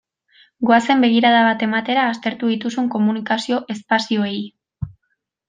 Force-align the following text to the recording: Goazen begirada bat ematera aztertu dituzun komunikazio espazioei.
Goazen 0.69 1.03
begirada 1.03 1.43
bat 1.47 1.65
ematera 1.67 2.05
aztertu 2.13 2.49
dituzun 2.53 2.89
komunikazio 2.97 3.61
espazioei. 3.77 4.35